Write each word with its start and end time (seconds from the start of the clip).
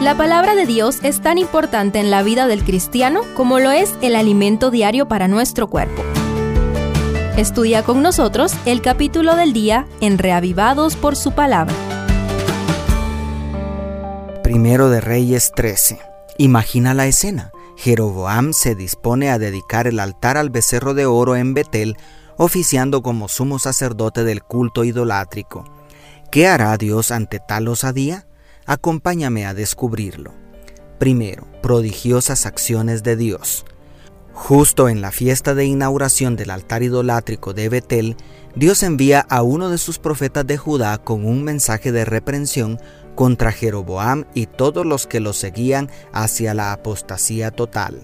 La 0.00 0.14
palabra 0.14 0.54
de 0.54 0.66
Dios 0.66 0.98
es 1.02 1.22
tan 1.22 1.38
importante 1.38 1.98
en 1.98 2.10
la 2.10 2.22
vida 2.22 2.46
del 2.46 2.64
cristiano 2.64 3.22
como 3.34 3.60
lo 3.60 3.70
es 3.70 3.94
el 4.02 4.14
alimento 4.14 4.70
diario 4.70 5.08
para 5.08 5.26
nuestro 5.26 5.68
cuerpo. 5.68 6.02
Estudia 7.38 7.82
con 7.82 8.02
nosotros 8.02 8.52
el 8.66 8.82
capítulo 8.82 9.36
del 9.36 9.54
día 9.54 9.86
en 10.02 10.18
Reavivados 10.18 10.96
por 10.96 11.16
su 11.16 11.32
palabra. 11.32 11.74
Primero 14.42 14.90
de 14.90 15.00
Reyes 15.00 15.50
13. 15.56 15.98
Imagina 16.36 16.92
la 16.92 17.06
escena. 17.06 17.50
Jeroboam 17.78 18.52
se 18.52 18.74
dispone 18.74 19.30
a 19.30 19.38
dedicar 19.38 19.86
el 19.86 19.98
altar 19.98 20.36
al 20.36 20.50
becerro 20.50 20.92
de 20.92 21.06
oro 21.06 21.36
en 21.36 21.54
Betel, 21.54 21.96
oficiando 22.36 23.00
como 23.00 23.28
sumo 23.28 23.58
sacerdote 23.58 24.24
del 24.24 24.44
culto 24.44 24.84
idolátrico. 24.84 25.64
¿Qué 26.30 26.46
hará 26.46 26.76
Dios 26.76 27.12
ante 27.12 27.40
tal 27.40 27.68
osadía? 27.68 28.26
Acompáñame 28.66 29.46
a 29.46 29.54
descubrirlo. 29.54 30.34
Primero, 30.98 31.46
prodigiosas 31.62 32.46
acciones 32.46 33.04
de 33.04 33.14
Dios. 33.14 33.64
Justo 34.32 34.88
en 34.88 35.00
la 35.00 35.12
fiesta 35.12 35.54
de 35.54 35.66
inauguración 35.66 36.34
del 36.34 36.50
altar 36.50 36.82
idolátrico 36.82 37.54
de 37.54 37.68
Betel, 37.68 38.16
Dios 38.56 38.82
envía 38.82 39.20
a 39.30 39.42
uno 39.42 39.70
de 39.70 39.78
sus 39.78 40.00
profetas 40.00 40.46
de 40.46 40.56
Judá 40.56 40.98
con 40.98 41.24
un 41.24 41.44
mensaje 41.44 41.92
de 41.92 42.04
reprensión 42.04 42.80
contra 43.14 43.52
Jeroboam 43.52 44.24
y 44.34 44.46
todos 44.46 44.84
los 44.84 45.06
que 45.06 45.20
lo 45.20 45.32
seguían 45.32 45.88
hacia 46.12 46.52
la 46.52 46.72
apostasía 46.72 47.52
total. 47.52 48.02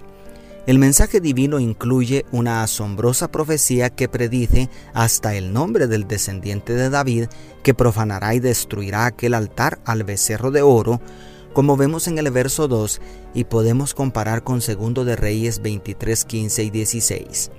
El 0.65 0.79
mensaje 0.79 1.19
divino 1.19 1.59
incluye 1.59 2.25
una 2.31 2.63
asombrosa 2.63 3.29
profecía 3.29 3.89
que 3.89 4.07
predice 4.07 4.69
hasta 4.93 5.35
el 5.35 5.51
nombre 5.51 5.87
del 5.87 6.07
descendiente 6.07 6.73
de 6.73 6.89
David 6.89 7.25
que 7.63 7.73
profanará 7.73 8.33
y 8.33 8.39
destruirá 8.39 9.05
aquel 9.05 9.33
altar 9.33 9.79
al 9.83 10.05
becerro 10.05 10.51
de 10.51 10.61
oro, 10.61 11.01
como 11.51 11.75
vemos 11.75 12.07
en 12.07 12.17
el 12.17 12.31
verso 12.31 12.69
2 12.69 13.01
y 13.33 13.43
podemos 13.43 13.93
comparar 13.93 14.45
con 14.45 14.59
2 14.59 15.05
de 15.05 15.17
Reyes 15.17 15.61
23, 15.61 16.23
15 16.23 16.63
y 16.63 16.69
16. 16.69 17.51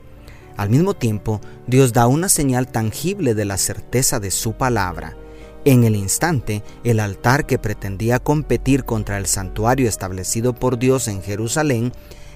Al 0.56 0.70
mismo 0.70 0.94
tiempo, 0.94 1.42
Dios 1.66 1.92
da 1.92 2.06
una 2.06 2.30
señal 2.30 2.68
tangible 2.68 3.34
de 3.34 3.44
la 3.44 3.58
certeza 3.58 4.18
de 4.18 4.30
su 4.30 4.54
palabra. 4.54 5.14
En 5.66 5.84
el 5.84 5.94
instante, 5.94 6.62
el 6.84 7.00
altar 7.00 7.44
que 7.44 7.58
pretendía 7.58 8.18
competir 8.18 8.84
contra 8.84 9.18
el 9.18 9.26
santuario 9.26 9.88
establecido 9.88 10.54
por 10.54 10.78
Dios 10.78 11.06
en 11.08 11.22
Jerusalén 11.22 11.92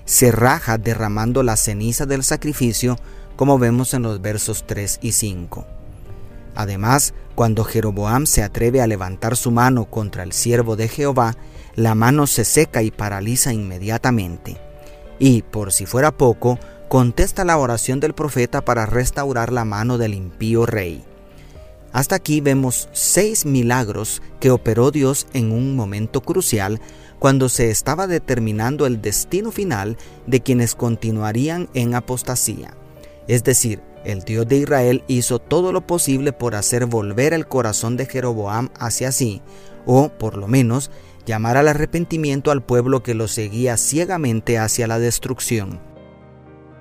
se 0.08 0.32
raja 0.32 0.78
derramando 0.78 1.42
la 1.42 1.58
ceniza 1.58 2.06
del 2.06 2.24
sacrificio, 2.24 2.96
como 3.36 3.58
vemos 3.58 3.92
en 3.92 4.00
los 4.00 4.22
versos 4.22 4.64
3 4.66 5.00
y 5.02 5.12
5. 5.12 5.66
Además, 6.54 7.12
cuando 7.34 7.62
Jeroboam 7.62 8.24
se 8.24 8.42
atreve 8.42 8.80
a 8.80 8.86
levantar 8.86 9.36
su 9.36 9.50
mano 9.50 9.84
contra 9.84 10.22
el 10.22 10.32
siervo 10.32 10.76
de 10.76 10.88
Jehová, 10.88 11.36
la 11.76 11.94
mano 11.94 12.26
se 12.26 12.46
seca 12.46 12.82
y 12.82 12.90
paraliza 12.90 13.52
inmediatamente. 13.52 14.56
Y, 15.18 15.42
por 15.42 15.74
si 15.74 15.84
fuera 15.84 16.10
poco, 16.10 16.58
contesta 16.88 17.44
la 17.44 17.58
oración 17.58 18.00
del 18.00 18.14
profeta 18.14 18.64
para 18.64 18.86
restaurar 18.86 19.52
la 19.52 19.66
mano 19.66 19.98
del 19.98 20.14
impío 20.14 20.64
rey. 20.64 21.04
Hasta 21.92 22.16
aquí 22.16 22.40
vemos 22.40 22.88
seis 22.92 23.46
milagros 23.46 24.22
que 24.40 24.50
operó 24.50 24.90
Dios 24.90 25.26
en 25.32 25.52
un 25.52 25.74
momento 25.74 26.20
crucial 26.20 26.80
cuando 27.18 27.48
se 27.48 27.70
estaba 27.70 28.06
determinando 28.06 28.86
el 28.86 29.00
destino 29.00 29.50
final 29.50 29.96
de 30.26 30.40
quienes 30.40 30.74
continuarían 30.74 31.68
en 31.74 31.94
apostasía. 31.94 32.74
Es 33.26 33.42
decir, 33.44 33.82
el 34.04 34.20
Dios 34.22 34.46
de 34.46 34.58
Israel 34.58 35.04
hizo 35.08 35.38
todo 35.38 35.72
lo 35.72 35.86
posible 35.86 36.32
por 36.32 36.54
hacer 36.54 36.86
volver 36.86 37.32
el 37.32 37.48
corazón 37.48 37.96
de 37.96 38.06
Jeroboam 38.06 38.70
hacia 38.78 39.12
sí, 39.12 39.42
o 39.86 40.08
por 40.08 40.36
lo 40.36 40.46
menos 40.46 40.90
llamar 41.26 41.56
al 41.56 41.68
arrepentimiento 41.68 42.50
al 42.50 42.62
pueblo 42.62 43.02
que 43.02 43.14
lo 43.14 43.28
seguía 43.28 43.76
ciegamente 43.76 44.58
hacia 44.58 44.86
la 44.86 44.98
destrucción. 44.98 45.80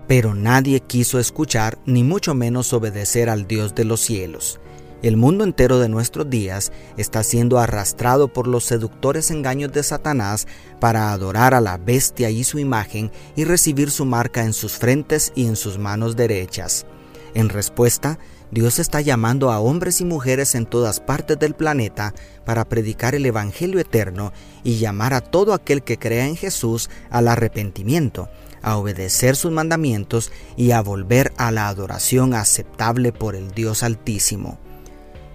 Pero 0.07 0.35
nadie 0.35 0.79
quiso 0.79 1.19
escuchar, 1.19 1.79
ni 1.85 2.03
mucho 2.03 2.33
menos 2.33 2.71
obedecer 2.71 3.29
al 3.29 3.45
Dios 3.45 3.75
de 3.75 3.83
los 3.83 3.99
cielos. 3.99 4.61
El 5.03 5.15
mundo 5.15 5.43
entero 5.43 5.77
de 5.77 5.89
nuestros 5.89 6.27
días 6.27 6.71
está 6.97 7.21
siendo 7.21 7.59
arrastrado 7.59 8.33
por 8.33 8.47
los 8.47 8.63
seductores 8.63 9.29
engaños 9.29 9.71
de 9.71 9.83
Satanás 9.83 10.47
para 10.79 11.11
adorar 11.11 11.53
a 11.53 11.61
la 11.61 11.77
bestia 11.77 12.31
y 12.31 12.43
su 12.43 12.57
imagen 12.57 13.11
y 13.35 13.43
recibir 13.43 13.91
su 13.91 14.05
marca 14.05 14.43
en 14.43 14.53
sus 14.53 14.73
frentes 14.73 15.31
y 15.35 15.45
en 15.45 15.55
sus 15.55 15.77
manos 15.77 16.15
derechas. 16.15 16.87
En 17.35 17.49
respuesta, 17.49 18.17
Dios 18.49 18.79
está 18.79 18.99
llamando 19.01 19.51
a 19.51 19.59
hombres 19.59 20.01
y 20.01 20.05
mujeres 20.05 20.55
en 20.55 20.65
todas 20.65 20.99
partes 20.99 21.37
del 21.37 21.53
planeta 21.53 22.15
para 22.43 22.65
predicar 22.65 23.13
el 23.13 23.25
Evangelio 23.27 23.79
eterno 23.79 24.33
y 24.63 24.79
llamar 24.79 25.13
a 25.13 25.21
todo 25.21 25.53
aquel 25.53 25.83
que 25.83 25.99
crea 25.99 26.25
en 26.25 26.35
Jesús 26.35 26.89
al 27.11 27.27
arrepentimiento, 27.27 28.29
a 28.63 28.77
obedecer 28.77 29.35
sus 29.35 29.51
mandamientos 29.51 30.31
y 30.55 30.71
a 30.71 30.81
volver 30.81 31.33
a 31.37 31.51
la 31.51 31.67
adoración 31.67 32.33
aceptable 32.33 33.11
por 33.11 33.35
el 33.35 33.51
Dios 33.51 33.83
Altísimo. 33.83 34.57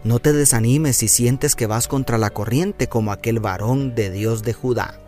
No 0.05 0.19
te 0.19 0.33
desanimes 0.33 0.97
si 0.97 1.07
sientes 1.07 1.55
que 1.55 1.67
vas 1.67 1.87
contra 1.87 2.19
la 2.19 2.31
corriente 2.31 2.89
como 2.89 3.13
aquel 3.13 3.39
varón 3.39 3.95
de 3.95 4.11
Dios 4.11 4.43
de 4.43 4.53
Judá. 4.53 4.99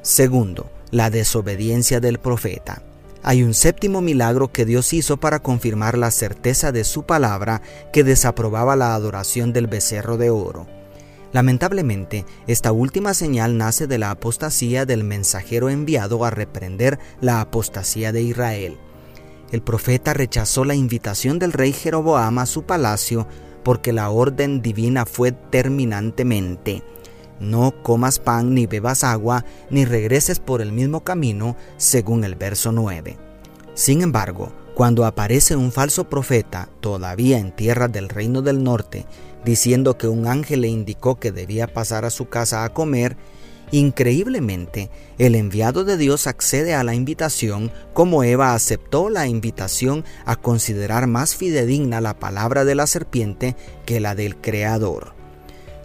Segundo, 0.00 0.70
la 0.90 1.10
desobediencia 1.10 2.00
del 2.00 2.18
profeta. 2.18 2.82
Hay 3.22 3.42
un 3.42 3.52
séptimo 3.52 4.00
milagro 4.00 4.50
que 4.50 4.64
Dios 4.64 4.92
hizo 4.92 5.18
para 5.18 5.40
confirmar 5.40 5.98
la 5.98 6.10
certeza 6.10 6.72
de 6.72 6.84
su 6.84 7.02
palabra 7.02 7.60
que 7.92 8.04
desaprobaba 8.04 8.76
la 8.76 8.94
adoración 8.94 9.52
del 9.52 9.66
becerro 9.66 10.16
de 10.16 10.30
oro. 10.30 10.66
Lamentablemente, 11.32 12.24
esta 12.46 12.72
última 12.72 13.12
señal 13.12 13.58
nace 13.58 13.86
de 13.86 13.98
la 13.98 14.10
apostasía 14.10 14.86
del 14.86 15.04
mensajero 15.04 15.68
enviado 15.68 16.24
a 16.24 16.30
reprender 16.30 16.98
la 17.20 17.42
apostasía 17.42 18.10
de 18.12 18.22
Israel. 18.22 18.78
El 19.52 19.60
profeta 19.60 20.14
rechazó 20.14 20.64
la 20.64 20.74
invitación 20.74 21.38
del 21.38 21.52
rey 21.52 21.72
Jeroboam 21.72 22.38
a 22.38 22.46
su 22.46 22.62
palacio 22.62 23.26
porque 23.66 23.92
la 23.92 24.10
orden 24.10 24.62
divina 24.62 25.06
fue 25.06 25.32
terminantemente. 25.32 26.84
No 27.40 27.82
comas 27.82 28.20
pan 28.20 28.54
ni 28.54 28.66
bebas 28.66 29.02
agua, 29.02 29.44
ni 29.70 29.84
regreses 29.84 30.38
por 30.38 30.62
el 30.62 30.70
mismo 30.70 31.02
camino, 31.02 31.56
según 31.76 32.22
el 32.22 32.36
verso 32.36 32.70
9. 32.70 33.18
Sin 33.74 34.02
embargo, 34.02 34.52
cuando 34.76 35.04
aparece 35.04 35.56
un 35.56 35.72
falso 35.72 36.08
profeta, 36.08 36.68
todavía 36.78 37.38
en 37.38 37.50
tierra 37.50 37.88
del 37.88 38.08
reino 38.08 38.40
del 38.40 38.62
norte, 38.62 39.04
diciendo 39.44 39.98
que 39.98 40.06
un 40.06 40.28
ángel 40.28 40.60
le 40.60 40.68
indicó 40.68 41.18
que 41.18 41.32
debía 41.32 41.66
pasar 41.66 42.04
a 42.04 42.10
su 42.10 42.28
casa 42.28 42.62
a 42.62 42.68
comer, 42.68 43.16
Increíblemente, 43.72 44.90
el 45.18 45.34
enviado 45.34 45.84
de 45.84 45.96
Dios 45.96 46.28
accede 46.28 46.74
a 46.74 46.84
la 46.84 46.94
invitación 46.94 47.72
como 47.94 48.22
Eva 48.22 48.54
aceptó 48.54 49.10
la 49.10 49.26
invitación 49.26 50.04
a 50.24 50.36
considerar 50.36 51.08
más 51.08 51.34
fidedigna 51.34 52.00
la 52.00 52.18
palabra 52.18 52.64
de 52.64 52.76
la 52.76 52.86
serpiente 52.86 53.56
que 53.84 53.98
la 53.98 54.14
del 54.14 54.36
Creador. 54.36 55.14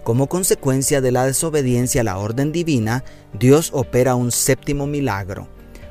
Como 0.03 0.27
consecuencia 0.27 1.01
de 1.01 1.11
la 1.11 1.25
desobediencia 1.25 2.01
a 2.01 2.03
la 2.03 2.17
orden 2.19 2.51
divina, 2.51 3.03
Dios 3.33 3.71
opera 3.73 4.15
un 4.15 4.31
séptimo 4.31 4.85
milagro. 4.85 5.47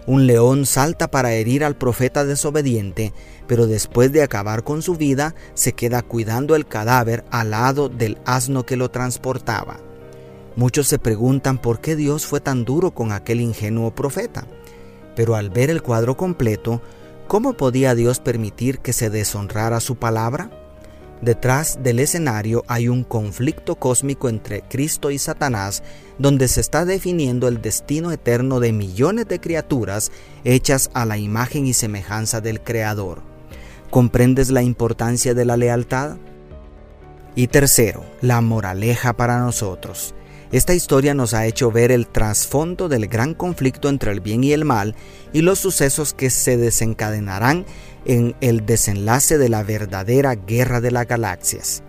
Un 0.07 0.27
león 0.27 0.67
salta 0.67 1.11
para 1.11 1.33
herir 1.33 1.65
al 1.65 1.77
profeta 1.77 2.25
desobediente, 2.25 3.13
pero 3.47 3.67
después 3.67 4.13
de 4.13 4.23
acabar 4.23 4.63
con 4.63 4.83
su 4.83 4.95
vida, 4.95 5.35
se 5.55 5.73
queda 5.73 6.03
cuidando 6.03 6.55
el 6.55 6.67
cadáver 6.67 7.25
al 7.31 7.51
lado 7.51 7.89
del 7.89 8.19
asno 8.25 8.65
que 8.65 8.77
lo 8.77 8.91
transportaba. 8.91 9.90
Muchos 10.61 10.89
se 10.89 10.99
preguntan 10.99 11.57
por 11.57 11.81
qué 11.81 11.97
Dios 11.97 12.27
fue 12.27 12.39
tan 12.39 12.67
duro 12.67 12.91
con 12.91 13.13
aquel 13.13 13.41
ingenuo 13.41 13.95
profeta. 13.95 14.47
Pero 15.17 15.35
al 15.35 15.49
ver 15.49 15.71
el 15.71 15.81
cuadro 15.81 16.19
completo, 16.19 16.83
¿cómo 17.29 17.55
podía 17.55 17.95
Dios 17.95 18.21
permitir 18.21 18.81
que 18.81 18.93
se 18.93 19.09
deshonrara 19.09 19.81
su 19.81 19.97
palabra? 19.97 20.51
Detrás 21.23 21.83
del 21.83 21.99
escenario 21.99 22.63
hay 22.69 22.89
un 22.89 23.05
conflicto 23.05 23.77
cósmico 23.77 24.29
entre 24.29 24.61
Cristo 24.61 25.11
y 25.11 25.17
Satanás, 25.17 25.83
donde 26.19 26.47
se 26.47 26.61
está 26.61 26.85
definiendo 26.85 27.49
el 27.49 27.63
destino 27.63 28.13
eterno 28.13 28.61
de 28.61 28.73
millones 28.73 29.29
de 29.29 29.41
criaturas 29.41 30.13
hechas 30.45 30.91
a 30.93 31.07
la 31.07 31.17
imagen 31.17 31.65
y 31.65 31.73
semejanza 31.73 32.43
del 32.43 32.61
Creador. 32.61 33.23
¿Comprendes 33.89 34.51
la 34.51 34.63
importancia 34.63 35.33
de 35.33 35.47
la 35.47 35.57
lealtad? 35.57 36.19
Y 37.35 37.47
tercero, 37.47 38.05
la 38.21 38.43
moraleja 38.43 39.15
para 39.15 39.39
nosotros. 39.39 40.15
Esta 40.53 40.75
historia 40.75 41.15
nos 41.15 41.33
ha 41.33 41.47
hecho 41.47 41.71
ver 41.71 41.93
el 41.93 42.09
trasfondo 42.09 42.89
del 42.89 43.07
gran 43.07 43.35
conflicto 43.35 43.89
entre 43.89 44.11
el 44.11 44.21
bien 44.21 44.43
y 44.43 44.53
el 44.53 44.65
mal 44.65 44.97
y 45.33 45.43
los 45.43 45.61
sucesos 45.61 46.13
que 46.13 46.29
se 46.29 46.57
desencadenarán 46.57 47.65
en 48.05 48.35
el 48.41 48.67
desenlace 48.67 49.39
de 49.39 49.49
la 49.49 49.63
verdadera 49.63 50.35
guerra 50.35 50.81
de 50.81 50.91
las 50.91 51.07
galaxias. 51.07 51.85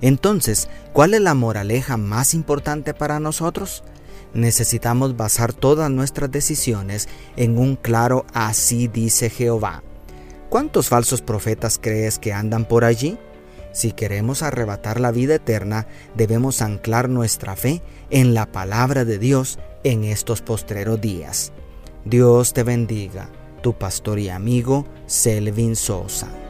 Entonces, 0.00 0.68
¿cuál 0.94 1.12
es 1.12 1.20
la 1.20 1.34
moraleja 1.34 1.98
más 1.98 2.32
importante 2.32 2.94
para 2.94 3.20
nosotros? 3.20 3.84
Necesitamos 4.32 5.16
basar 5.16 5.52
todas 5.52 5.90
nuestras 5.90 6.30
decisiones 6.30 7.08
en 7.36 7.58
un 7.58 7.76
claro 7.76 8.24
así 8.32 8.88
dice 8.88 9.28
Jehová. 9.28 9.82
¿Cuántos 10.48 10.88
falsos 10.88 11.20
profetas 11.20 11.78
crees 11.78 12.18
que 12.18 12.32
andan 12.32 12.64
por 12.64 12.84
allí? 12.84 13.18
Si 13.76 13.92
queremos 13.92 14.42
arrebatar 14.42 15.00
la 15.00 15.10
vida 15.10 15.34
eterna, 15.34 15.86
debemos 16.14 16.62
anclar 16.62 17.10
nuestra 17.10 17.56
fe 17.56 17.82
en 18.08 18.32
la 18.32 18.46
palabra 18.46 19.04
de 19.04 19.18
Dios 19.18 19.58
en 19.84 20.04
estos 20.04 20.40
postreros 20.40 20.98
días. 20.98 21.52
Dios 22.06 22.54
te 22.54 22.62
bendiga, 22.62 23.28
tu 23.60 23.74
pastor 23.74 24.18
y 24.18 24.30
amigo 24.30 24.86
Selvin 25.04 25.76
Sosa. 25.76 26.45